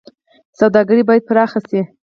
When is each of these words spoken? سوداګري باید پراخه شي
سوداګري 0.59 1.03
باید 1.07 1.23
پراخه 1.29 1.59
شي 1.69 1.81